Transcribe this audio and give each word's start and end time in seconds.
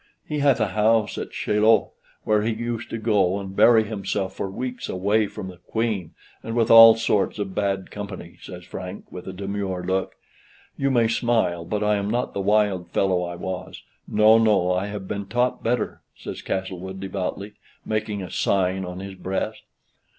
He 0.27 0.39
hath 0.39 0.59
a 0.59 0.69
house 0.69 1.19
at 1.19 1.29
Chaillot, 1.29 1.91
where 2.23 2.41
he 2.41 2.51
used 2.51 2.89
to 2.89 2.97
go 2.97 3.37
and 3.39 3.55
bury 3.55 3.83
himself 3.83 4.33
for 4.35 4.49
weeks 4.49 4.89
away 4.89 5.27
from 5.27 5.47
the 5.47 5.57
Queen, 5.57 6.15
and 6.41 6.55
with 6.55 6.71
all 6.71 6.95
sorts 6.95 7.37
of 7.37 7.53
bad 7.53 7.91
company," 7.91 8.39
says 8.41 8.63
Frank, 8.65 9.11
with 9.11 9.27
a 9.27 9.31
demure 9.31 9.83
look; 9.83 10.15
"you 10.75 10.89
may 10.89 11.07
smile, 11.07 11.65
but 11.65 11.83
I 11.83 11.97
am 11.97 12.09
not 12.09 12.33
the 12.33 12.41
wild 12.41 12.89
fellow 12.89 13.21
I 13.23 13.35
was; 13.35 13.83
no, 14.07 14.39
no, 14.39 14.73
I 14.73 14.87
have 14.87 15.07
been 15.07 15.27
taught 15.27 15.61
better," 15.61 16.01
says 16.17 16.41
Castlewood 16.41 16.99
devoutly, 16.99 17.53
making 17.85 18.23
a 18.23 18.31
sign 18.31 18.83
on 18.83 19.01
his 19.01 19.13
breast. 19.13 19.61